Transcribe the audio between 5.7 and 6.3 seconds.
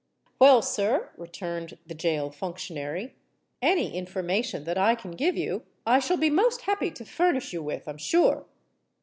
I shall